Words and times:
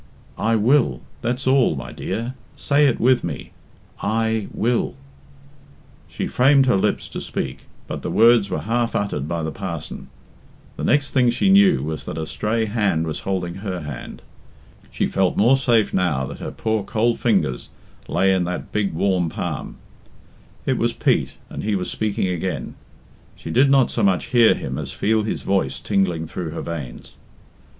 "I 0.39 0.55
will! 0.55 1.01
That's 1.21 1.45
all, 1.45 1.75
my 1.75 1.91
dear. 1.91 2.33
Say 2.55 2.87
it 2.87 2.99
with 2.99 3.23
me, 3.23 3.51
'I 4.01 4.47
will.'" 4.51 4.95
She 6.07 6.25
framed 6.25 6.65
her 6.65 6.75
lips 6.75 7.07
to 7.09 7.21
speak, 7.21 7.67
but 7.85 8.01
the 8.01 8.09
words 8.09 8.49
were 8.49 8.61
half 8.61 8.95
uttered 8.95 9.27
by 9.27 9.43
the 9.43 9.51
parson. 9.51 10.07
The 10.75 10.83
next 10.83 11.11
thing 11.11 11.29
she 11.29 11.51
knew 11.51 11.83
was 11.83 12.05
that 12.05 12.17
a 12.17 12.25
stray 12.25 12.65
hand 12.65 13.05
was 13.05 13.19
holding 13.19 13.57
her 13.61 13.81
hand. 13.81 14.23
She 14.89 15.05
felt 15.05 15.37
more 15.37 15.55
safe 15.55 15.93
now 15.93 16.25
that 16.25 16.39
her 16.39 16.49
poor 16.49 16.83
cold 16.83 17.19
fingers 17.19 17.69
lay 18.07 18.33
in 18.33 18.43
that 18.45 18.71
big 18.71 18.93
warm 18.95 19.29
palm. 19.29 19.75
It 20.65 20.79
was 20.79 20.93
Pete, 20.93 21.33
and 21.47 21.61
he 21.63 21.75
was 21.75 21.91
speaking 21.91 22.25
again. 22.25 22.73
She 23.35 23.51
did 23.51 23.69
not 23.69 23.91
so 23.91 24.01
much 24.01 24.31
hear 24.33 24.55
him 24.55 24.79
as 24.79 24.91
feel 24.91 25.21
his 25.21 25.43
voice 25.43 25.79
tingling 25.79 26.25
through 26.25 26.49
her 26.49 26.63
veins. 26.63 27.11